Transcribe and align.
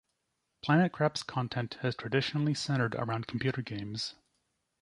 PlanetCrap's 0.65 1.21
content 1.21 1.75
has 1.83 1.95
traditionally 1.95 2.55
centered 2.55 2.95
around 2.95 3.27
computer 3.27 3.61
games. 3.61 4.15